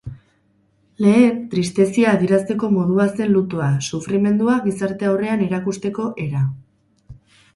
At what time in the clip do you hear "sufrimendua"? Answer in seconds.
3.89-4.57